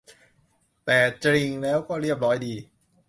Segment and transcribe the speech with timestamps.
[0.85, 2.55] แต่จริงแล้วก็เรียบร้อยดี